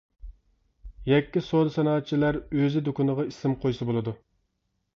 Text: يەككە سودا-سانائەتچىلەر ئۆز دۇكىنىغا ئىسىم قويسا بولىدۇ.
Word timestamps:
يەككە 1.09 1.43
سودا-سانائەتچىلەر 1.49 2.41
ئۆز 2.63 2.81
دۇكىنىغا 2.89 3.29
ئىسىم 3.29 3.57
قويسا 3.67 3.91
بولىدۇ. 3.93 4.19